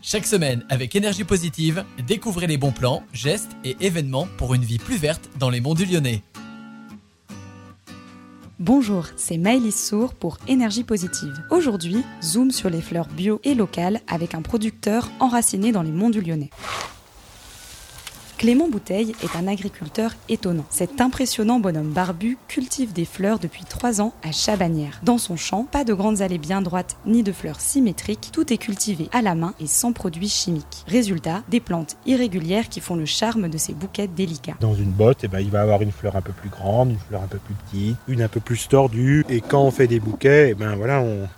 Chaque 0.00 0.26
semaine, 0.26 0.64
avec 0.68 0.94
énergie 0.94 1.24
positive, 1.24 1.84
découvrez 2.06 2.46
les 2.46 2.56
bons 2.56 2.70
plans, 2.70 3.02
gestes 3.12 3.50
et 3.64 3.76
événements 3.80 4.28
pour 4.36 4.54
une 4.54 4.62
vie 4.62 4.78
plus 4.78 4.96
verte 4.96 5.28
dans 5.38 5.50
les 5.50 5.60
monts 5.60 5.74
du 5.74 5.84
Lyonnais. 5.84 6.22
Bonjour, 8.60 9.06
c'est 9.16 9.38
Maëlys 9.38 9.88
Sour 9.88 10.14
pour 10.14 10.38
Énergie 10.46 10.84
Positive. 10.84 11.42
Aujourd'hui, 11.50 12.04
zoom 12.22 12.52
sur 12.52 12.70
les 12.70 12.80
fleurs 12.80 13.08
bio 13.08 13.40
et 13.42 13.54
locales 13.54 14.00
avec 14.06 14.34
un 14.34 14.42
producteur 14.42 15.10
enraciné 15.18 15.72
dans 15.72 15.82
les 15.82 15.92
monts 15.92 16.10
du 16.10 16.20
Lyonnais. 16.20 16.50
Clément 18.38 18.68
Bouteille 18.68 19.16
est 19.24 19.34
un 19.36 19.48
agriculteur 19.48 20.12
étonnant. 20.28 20.64
Cet 20.70 21.00
impressionnant 21.00 21.58
bonhomme 21.58 21.90
barbu 21.90 22.38
cultive 22.46 22.92
des 22.92 23.04
fleurs 23.04 23.40
depuis 23.40 23.64
trois 23.64 24.00
ans 24.00 24.12
à 24.22 24.30
Chabanière. 24.30 25.00
Dans 25.02 25.18
son 25.18 25.36
champ, 25.36 25.64
pas 25.64 25.82
de 25.82 25.92
grandes 25.92 26.22
allées 26.22 26.38
bien 26.38 26.62
droites 26.62 26.96
ni 27.04 27.24
de 27.24 27.32
fleurs 27.32 27.60
symétriques, 27.60 28.30
tout 28.32 28.52
est 28.52 28.56
cultivé 28.56 29.08
à 29.10 29.22
la 29.22 29.34
main 29.34 29.54
et 29.58 29.66
sans 29.66 29.92
produits 29.92 30.28
chimiques. 30.28 30.84
Résultat, 30.86 31.42
des 31.48 31.58
plantes 31.58 31.96
irrégulières 32.06 32.68
qui 32.68 32.78
font 32.78 32.94
le 32.94 33.06
charme 33.06 33.48
de 33.48 33.58
ces 33.58 33.74
bouquets 33.74 34.06
délicats. 34.06 34.54
Dans 34.60 34.74
une 34.76 34.92
botte, 34.92 35.24
eh 35.24 35.28
ben, 35.28 35.40
il 35.40 35.50
va 35.50 35.62
avoir 35.62 35.82
une 35.82 35.90
fleur 35.90 36.14
un 36.14 36.22
peu 36.22 36.32
plus 36.32 36.48
grande, 36.48 36.90
une 36.90 36.98
fleur 37.08 37.24
un 37.24 37.26
peu 37.26 37.38
plus 37.38 37.54
petite, 37.54 37.96
une 38.06 38.22
un 38.22 38.28
peu 38.28 38.38
plus 38.38 38.68
tordue. 38.68 39.26
Et 39.28 39.40
quand 39.40 39.64
on 39.64 39.72
fait 39.72 39.88
des 39.88 39.98
bouquets, 39.98 40.50
eh 40.50 40.54
ben, 40.54 40.78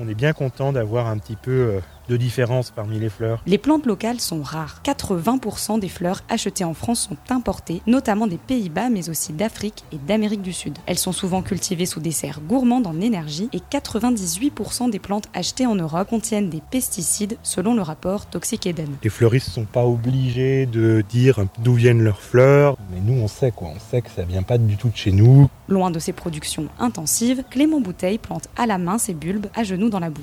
on 0.00 0.08
est 0.08 0.14
bien 0.14 0.32
content 0.32 0.72
d'avoir 0.72 1.08
un 1.08 1.18
petit 1.18 1.36
peu 1.36 1.50
euh, 1.50 1.80
de 2.08 2.16
différence 2.16 2.70
parmi 2.70 2.98
les 2.98 3.08
fleurs. 3.08 3.42
Les 3.46 3.58
plantes 3.58 3.86
locales 3.86 4.20
sont 4.20 4.42
rares. 4.42 4.80
80% 4.84 5.78
des 5.80 5.88
fleurs 5.88 6.22
achetées 6.28 6.64
en 6.64 6.74
France 6.74 7.08
sont 7.08 7.34
importées, 7.34 7.82
notamment 7.86 8.26
des 8.26 8.38
Pays-Bas, 8.38 8.88
mais 8.90 9.08
aussi 9.08 9.32
d'Afrique 9.32 9.84
et 9.92 9.98
d'Amérique 9.98 10.42
du 10.42 10.52
Sud. 10.52 10.78
Elles 10.86 10.98
sont 10.98 11.12
souvent 11.12 11.42
cultivées 11.42 11.86
sous 11.86 12.00
des 12.00 12.10
serres 12.10 12.40
gourmandes 12.40 12.86
en 12.86 13.00
énergie 13.00 13.48
et 13.52 13.58
98% 13.58 14.90
des 14.90 14.98
plantes 14.98 15.28
achetées 15.34 15.66
en 15.66 15.74
Europe 15.74 16.08
contiennent 16.08 16.50
des 16.50 16.62
pesticides 16.70 17.36
selon 17.42 17.74
le 17.74 17.82
rapport 17.82 18.26
Toxic 18.26 18.66
Eden. 18.66 18.96
Les 19.02 19.10
fleuristes 19.10 19.50
sont 19.50 19.64
pas 19.64 19.84
obligés 19.84 20.66
de 20.66 21.04
dire 21.08 21.44
d'où 21.58 21.74
viennent 21.74 22.02
leurs 22.02 22.20
fleurs, 22.20 22.76
mais 22.92 23.00
nous 23.00 23.20
on 23.20 23.28
sait 23.28 23.50
quoi, 23.50 23.68
on 23.74 23.80
sait 23.90 24.02
que 24.02 24.10
ça 24.10 24.22
vient 24.22 24.42
pas 24.42 24.58
du 24.58 24.76
tout 24.76 24.88
de 24.88 24.96
chez 24.96 25.12
nous. 25.12 25.48
Loin 25.68 25.90
de 25.90 25.98
ces 25.98 26.12
productions 26.12 26.68
intensives, 26.78 27.42
Clément 27.50 27.80
Bouteille 27.80 28.18
plante 28.18 28.48
à 28.56 28.66
la 28.66 28.78
main 28.78 28.98
ses 28.98 29.14
bulbes 29.14 29.46
à 29.54 29.64
genoux 29.64 29.88
dans 29.88 30.00
la 30.00 30.10
boue. 30.10 30.22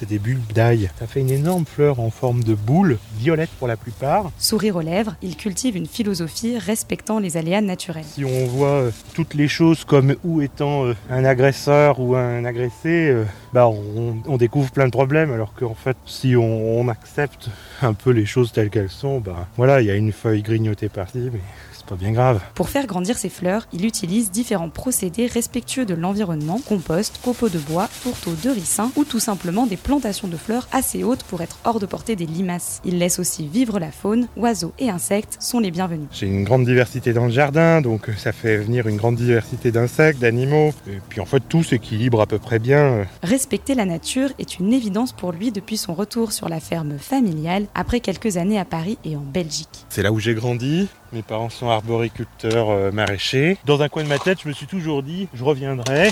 C'est 0.00 0.08
des 0.08 0.18
bulbes 0.18 0.54
d'ail. 0.54 0.90
Ça 0.98 1.06
fait 1.06 1.20
une 1.20 1.30
énorme 1.30 1.66
fleur 1.66 2.00
en 2.00 2.08
forme 2.08 2.42
de 2.42 2.54
boule, 2.54 2.96
violette 3.18 3.50
pour 3.58 3.68
la 3.68 3.76
plupart. 3.76 4.32
Sourire 4.38 4.76
aux 4.76 4.80
lèvres, 4.80 5.14
il 5.20 5.36
cultive 5.36 5.76
une 5.76 5.86
philosophie 5.86 6.56
respectant 6.56 7.18
les 7.18 7.36
aléas 7.36 7.60
naturels. 7.60 8.06
Si 8.10 8.24
on 8.24 8.46
voit 8.46 8.68
euh, 8.68 8.90
toutes 9.12 9.34
les 9.34 9.46
choses 9.46 9.84
comme 9.84 10.16
ou 10.24 10.40
étant 10.40 10.86
euh, 10.86 10.94
un 11.10 11.26
agresseur 11.26 12.00
ou 12.00 12.16
un 12.16 12.46
agressé, 12.46 13.10
euh, 13.10 13.24
bah 13.52 13.68
on, 13.68 14.16
on 14.26 14.38
découvre 14.38 14.70
plein 14.70 14.86
de 14.86 14.90
problèmes. 14.90 15.32
Alors 15.32 15.52
qu'en 15.52 15.74
fait, 15.74 15.98
si 16.06 16.34
on, 16.34 16.80
on 16.80 16.88
accepte 16.88 17.50
un 17.82 17.92
peu 17.92 18.08
les 18.08 18.24
choses 18.24 18.52
telles 18.52 18.70
qu'elles 18.70 18.88
sont, 18.88 19.20
bah 19.20 19.48
voilà, 19.58 19.82
il 19.82 19.86
y 19.86 19.90
a 19.90 19.96
une 19.96 20.12
feuille 20.12 20.40
grignotée 20.40 20.88
par-ci, 20.88 21.28
mais 21.30 21.40
c'est 21.74 21.84
pas 21.84 21.96
bien 21.96 22.12
grave. 22.12 22.40
Pour 22.54 22.70
faire 22.70 22.86
grandir 22.86 23.18
ses 23.18 23.28
fleurs, 23.28 23.66
il 23.74 23.84
utilise 23.84 24.30
différents 24.30 24.70
procédés 24.70 25.26
respectueux 25.26 25.84
de 25.84 25.94
l'environnement, 25.94 26.58
compost, 26.66 27.20
copeaux 27.22 27.50
de 27.50 27.58
bois, 27.58 27.88
tourteaux 28.02 28.34
de 28.42 28.48
ricin 28.48 28.90
ou 28.96 29.04
tout 29.04 29.20
simplement 29.20 29.66
des 29.66 29.76
plantations 29.90 30.28
de 30.28 30.36
fleurs 30.36 30.68
assez 30.70 31.02
hautes 31.02 31.24
pour 31.24 31.40
être 31.42 31.58
hors 31.64 31.80
de 31.80 31.86
portée 31.86 32.14
des 32.14 32.24
limaces. 32.24 32.80
Il 32.84 33.00
laisse 33.00 33.18
aussi 33.18 33.48
vivre 33.48 33.80
la 33.80 33.90
faune, 33.90 34.28
oiseaux 34.36 34.72
et 34.78 34.88
insectes 34.88 35.36
sont 35.40 35.58
les 35.58 35.72
bienvenus. 35.72 36.06
J'ai 36.12 36.28
une 36.28 36.44
grande 36.44 36.64
diversité 36.64 37.12
dans 37.12 37.24
le 37.24 37.32
jardin, 37.32 37.80
donc 37.80 38.08
euh, 38.08 38.12
ça 38.16 38.30
fait 38.30 38.58
venir 38.58 38.86
une 38.86 38.96
grande 38.96 39.16
diversité 39.16 39.72
d'insectes, 39.72 40.20
d'animaux. 40.20 40.72
Et 40.86 41.00
puis 41.08 41.20
en 41.20 41.26
fait, 41.26 41.40
tout 41.48 41.64
s'équilibre 41.64 42.20
à 42.20 42.26
peu 42.26 42.38
près 42.38 42.60
bien. 42.60 42.78
euh. 42.78 43.04
Respecter 43.24 43.74
la 43.74 43.84
nature 43.84 44.30
est 44.38 44.60
une 44.60 44.72
évidence 44.72 45.10
pour 45.12 45.32
lui 45.32 45.50
depuis 45.50 45.76
son 45.76 45.92
retour 45.94 46.30
sur 46.30 46.48
la 46.48 46.60
ferme 46.60 46.96
familiale 46.96 47.66
après 47.74 47.98
quelques 47.98 48.36
années 48.36 48.60
à 48.60 48.64
Paris 48.64 48.96
et 49.04 49.16
en 49.16 49.22
Belgique. 49.22 49.86
C'est 49.88 50.04
là 50.04 50.12
où 50.12 50.20
j'ai 50.20 50.34
grandi. 50.34 50.86
Mes 51.12 51.22
parents 51.22 51.50
sont 51.50 51.68
arboriculteurs 51.68 52.70
euh, 52.70 52.92
maraîchers. 52.92 53.58
Dans 53.66 53.82
un 53.82 53.88
coin 53.88 54.04
de 54.04 54.08
ma 54.08 54.20
tête, 54.20 54.38
je 54.44 54.48
me 54.48 54.52
suis 54.52 54.66
toujours 54.66 55.02
dit, 55.02 55.26
je 55.34 55.42
reviendrai. 55.42 56.10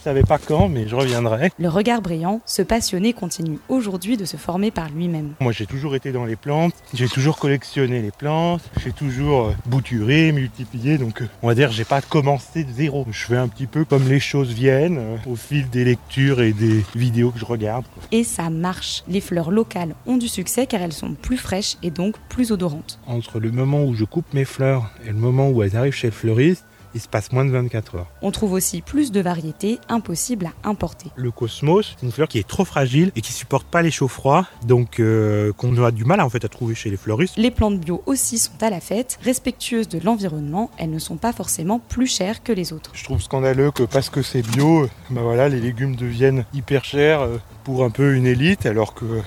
Je 0.00 0.04
savais 0.04 0.22
pas 0.22 0.38
quand, 0.38 0.70
mais 0.70 0.88
je 0.88 0.96
reviendrai. 0.96 1.50
Le 1.58 1.68
regard 1.68 2.00
brillant, 2.00 2.40
ce 2.46 2.62
passionné 2.62 3.12
continue 3.12 3.58
aujourd'hui 3.68 4.16
de 4.16 4.24
se 4.24 4.38
former 4.38 4.70
par 4.70 4.88
lui-même. 4.88 5.34
Moi, 5.40 5.52
j'ai 5.52 5.66
toujours 5.66 5.94
été 5.94 6.10
dans 6.10 6.24
les 6.24 6.36
plantes. 6.36 6.72
J'ai 6.94 7.06
toujours 7.06 7.36
collectionné 7.36 8.00
les 8.00 8.10
plantes. 8.10 8.62
J'ai 8.82 8.92
toujours 8.92 9.48
euh, 9.48 9.52
bouturé, 9.66 10.32
multiplié. 10.32 10.96
Donc, 10.96 11.20
euh, 11.20 11.28
on 11.42 11.48
va 11.48 11.54
dire, 11.54 11.70
j'ai 11.70 11.84
pas 11.84 12.00
commencé 12.00 12.64
de 12.64 12.72
zéro. 12.72 13.06
Je 13.10 13.26
fais 13.26 13.36
un 13.36 13.46
petit 13.46 13.66
peu 13.66 13.84
comme 13.84 14.08
les 14.08 14.20
choses 14.20 14.54
viennent, 14.54 14.96
euh, 14.96 15.16
au 15.26 15.36
fil 15.36 15.68
des 15.68 15.84
lectures 15.84 16.40
et 16.40 16.54
des 16.54 16.82
vidéos 16.94 17.30
que 17.30 17.38
je 17.38 17.44
regarde. 17.44 17.84
quoi. 17.92 18.02
Et 18.10 18.24
ça 18.24 18.48
marche. 18.48 19.04
Les 19.06 19.20
fleurs 19.20 19.50
locales 19.50 19.94
ont 20.06 20.16
du 20.16 20.28
succès 20.28 20.66
car 20.66 20.80
elles 20.80 20.94
sont 20.94 21.12
plus 21.12 21.36
fraîches 21.36 21.76
et 21.82 21.90
donc 21.90 22.16
plus 22.30 22.52
odorantes. 22.52 22.98
Entre 23.06 23.38
le 23.38 23.50
moment 23.50 23.84
où 23.84 23.92
je 23.92 24.06
coupe 24.06 24.32
mes 24.32 24.46
fleurs 24.46 24.90
et 25.04 25.08
le 25.08 25.18
moment 25.18 25.50
où 25.50 25.62
elles 25.62 25.76
arrivent 25.76 25.92
chez 25.92 26.06
le 26.08 26.14
fleuriste, 26.14 26.64
il 26.94 27.00
se 27.00 27.08
passe 27.08 27.32
moins 27.32 27.44
de 27.44 27.50
24 27.50 27.96
heures. 27.96 28.06
On 28.22 28.30
trouve 28.30 28.52
aussi 28.52 28.82
plus 28.82 29.12
de 29.12 29.20
variétés 29.20 29.78
impossibles 29.88 30.46
à 30.46 30.68
importer. 30.68 31.10
Le 31.16 31.30
cosmos, 31.30 31.94
c'est 31.98 32.06
une 32.06 32.12
fleur 32.12 32.28
qui 32.28 32.38
est 32.38 32.46
trop 32.46 32.64
fragile 32.64 33.12
et 33.16 33.20
qui 33.20 33.32
supporte 33.32 33.66
pas 33.66 33.82
les 33.82 33.90
chauds 33.90 34.08
froids, 34.08 34.46
donc 34.66 35.00
euh, 35.00 35.52
qu'on 35.52 35.82
a 35.82 35.90
du 35.90 36.04
mal 36.04 36.20
en 36.20 36.28
fait 36.28 36.44
à 36.44 36.48
trouver 36.48 36.74
chez 36.74 36.90
les 36.90 36.96
fleuristes. 36.96 37.34
Les 37.36 37.50
plantes 37.50 37.80
bio 37.80 38.02
aussi 38.06 38.38
sont 38.38 38.60
à 38.60 38.70
la 38.70 38.80
fête, 38.80 39.18
respectueuses 39.22 39.88
de 39.88 40.00
l'environnement, 40.02 40.70
elles 40.78 40.90
ne 40.90 40.98
sont 40.98 41.16
pas 41.16 41.32
forcément 41.32 41.78
plus 41.78 42.06
chères 42.06 42.42
que 42.42 42.52
les 42.52 42.72
autres. 42.72 42.90
Je 42.94 43.04
trouve 43.04 43.20
scandaleux 43.20 43.70
que 43.70 43.82
parce 43.82 44.10
que 44.10 44.22
c'est 44.22 44.42
bio, 44.42 44.86
bah 45.10 45.22
voilà, 45.22 45.48
les 45.48 45.60
légumes 45.60 45.96
deviennent 45.96 46.44
hyper 46.52 46.84
chers 46.84 47.22
euh, 47.22 47.38
un 47.78 47.90
peu 47.90 48.14
une 48.14 48.26
élite, 48.26 48.66
alors 48.66 48.94
que 48.94 49.22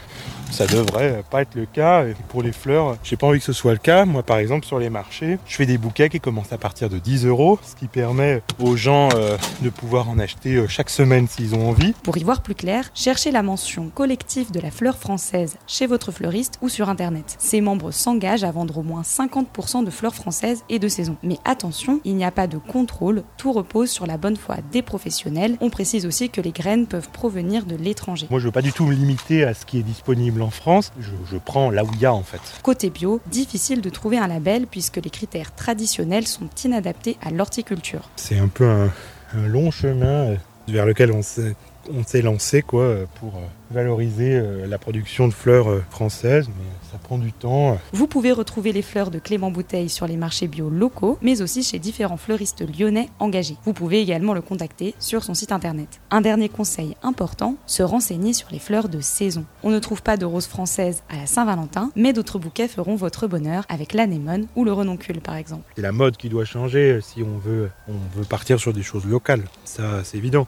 ça 0.53 0.67
devrait 0.67 1.23
pas 1.31 1.41
être 1.41 1.55
le 1.55 1.65
cas. 1.65 2.05
Pour 2.29 2.43
les 2.43 2.51
fleurs, 2.51 2.97
j'ai 3.03 3.17
pas 3.17 3.25
envie 3.25 3.39
que 3.39 3.45
ce 3.45 3.53
soit 3.53 3.71
le 3.71 3.79
cas. 3.79 4.05
Moi, 4.05 4.21
par 4.21 4.37
exemple, 4.37 4.65
sur 4.65 4.77
les 4.77 4.91
marchés, 4.91 5.39
je 5.47 5.55
fais 5.55 5.65
des 5.65 5.79
bouquets 5.79 6.09
qui 6.09 6.19
commencent 6.19 6.53
à 6.53 6.59
partir 6.59 6.89
de 6.89 6.99
10 6.99 7.25
euros, 7.25 7.59
ce 7.63 7.75
qui 7.75 7.87
permet 7.87 8.43
aux 8.59 8.75
gens 8.75 9.09
euh, 9.15 9.35
de 9.61 9.69
pouvoir 9.69 10.09
en 10.09 10.19
acheter 10.19 10.55
euh, 10.55 10.67
chaque 10.67 10.91
semaine 10.91 11.27
s'ils 11.27 11.55
ont 11.55 11.69
envie. 11.69 11.93
Pour 12.03 12.17
y 12.17 12.23
voir 12.23 12.43
plus 12.43 12.53
clair, 12.53 12.91
cherchez 12.93 13.31
la 13.31 13.41
mention 13.41 13.89
collective 13.89 14.51
de 14.51 14.59
la 14.59 14.69
fleur 14.69 14.97
française 14.97 15.57
chez 15.65 15.87
votre 15.87 16.11
fleuriste 16.11 16.59
ou 16.61 16.69
sur 16.69 16.87
internet. 16.87 17.35
Ses 17.39 17.59
membres 17.59 17.89
s'engagent 17.89 18.43
à 18.43 18.51
vendre 18.51 18.77
au 18.77 18.83
moins 18.83 19.01
50% 19.01 19.83
de 19.83 19.89
fleurs 19.89 20.15
françaises 20.15 20.63
et 20.69 20.77
de 20.77 20.87
saison. 20.87 21.17
Mais 21.23 21.39
attention, 21.45 21.99
il 22.05 22.15
n'y 22.15 22.25
a 22.25 22.31
pas 22.31 22.45
de 22.45 22.57
contrôle, 22.59 23.23
tout 23.37 23.53
repose 23.53 23.89
sur 23.89 24.05
la 24.05 24.17
bonne 24.17 24.37
foi 24.37 24.57
des 24.71 24.83
professionnels. 24.83 25.57
On 25.61 25.71
précise 25.71 26.05
aussi 26.05 26.29
que 26.29 26.41
les 26.41 26.51
graines 26.51 26.85
peuvent 26.85 27.09
provenir 27.09 27.65
de 27.65 27.75
l'étranger. 27.75 28.27
Moi, 28.33 28.39
je 28.39 28.45
veux 28.45 28.51
pas 28.51 28.63
du 28.63 28.73
tout 28.73 28.87
me 28.87 28.95
limiter 28.95 29.43
à 29.43 29.53
ce 29.53 29.63
qui 29.63 29.77
est 29.77 29.83
disponible 29.83 30.41
en 30.41 30.49
France. 30.49 30.91
Je, 30.99 31.11
je 31.31 31.37
prends 31.37 31.69
là 31.69 31.83
où 31.83 31.89
il 31.93 32.01
y 32.01 32.07
a 32.07 32.15
en 32.15 32.23
fait. 32.23 32.41
Côté 32.63 32.89
bio, 32.89 33.21
difficile 33.27 33.79
de 33.79 33.91
trouver 33.91 34.17
un 34.17 34.25
label 34.25 34.65
puisque 34.65 34.95
les 34.95 35.11
critères 35.11 35.53
traditionnels 35.53 36.25
sont 36.25 36.49
inadaptés 36.65 37.15
à 37.21 37.29
l'horticulture. 37.29 38.09
C'est 38.15 38.39
un 38.39 38.47
peu 38.47 38.67
un, 38.67 38.91
un 39.35 39.47
long 39.47 39.69
chemin 39.69 40.31
euh, 40.31 40.35
vers 40.67 40.87
lequel 40.87 41.11
on 41.11 41.21
s'est, 41.21 41.55
on 41.91 42.03
s'est 42.03 42.21
lancé 42.21 42.61
quoi, 42.61 42.95
pour 43.19 43.35
euh, 43.35 43.47
valoriser 43.71 44.35
euh, 44.35 44.67
la 44.67 44.77
production 44.77 45.27
de 45.27 45.33
fleurs 45.33 45.69
euh, 45.69 45.83
françaises, 45.89 46.47
mais 46.47 46.91
ça 46.91 46.97
prend 46.97 47.17
du 47.17 47.33
temps. 47.33 47.77
Vous 47.91 48.07
pouvez 48.07 48.31
retrouver 48.31 48.71
les 48.71 48.81
fleurs 48.81 49.11
de 49.11 49.19
Clément 49.19 49.51
Bouteille 49.51 49.89
sur 49.89 50.07
les 50.07 50.17
marchés 50.17 50.47
bio 50.47 50.69
locaux, 50.69 51.17
mais 51.21 51.41
aussi 51.41 51.63
chez 51.63 51.79
différents 51.79 52.17
fleuristes 52.17 52.63
lyonnais 52.77 53.09
engagés. 53.19 53.57
Vous 53.65 53.73
pouvez 53.73 54.01
également 54.01 54.33
le 54.33 54.41
contacter 54.41 54.93
sur 54.99 55.23
son 55.23 55.33
site 55.33 55.51
internet. 55.51 56.01
Un 56.11 56.21
dernier 56.21 56.49
conseil 56.49 56.95
important, 57.03 57.55
se 57.65 57.83
renseigner 57.83 58.33
sur 58.33 58.49
les 58.51 58.59
fleurs 58.59 58.89
de 58.89 59.01
saison. 59.01 59.45
On 59.63 59.71
ne 59.71 59.79
trouve 59.79 60.01
pas 60.01 60.17
de 60.17 60.25
roses 60.25 60.47
françaises 60.47 61.03
à 61.09 61.17
la 61.17 61.25
Saint-Valentin, 61.25 61.91
mais 61.95 62.13
d'autres 62.13 62.39
bouquets 62.39 62.67
feront 62.67 62.95
votre 62.95 63.27
bonheur 63.27 63.65
avec 63.69 63.93
l'anémone 63.93 64.47
ou 64.55 64.63
le 64.63 64.73
renoncule 64.73 65.21
par 65.21 65.35
exemple. 65.35 65.63
C'est 65.75 65.81
la 65.81 65.91
mode 65.91 66.17
qui 66.17 66.29
doit 66.29 66.45
changer 66.45 66.99
si 67.01 67.23
on 67.23 67.37
veut, 67.37 67.69
on 67.87 68.17
veut 68.17 68.25
partir 68.25 68.59
sur 68.59 68.73
des 68.73 68.83
choses 68.83 69.05
locales. 69.05 69.43
Ça, 69.65 70.03
c'est 70.03 70.17
évident. 70.17 70.47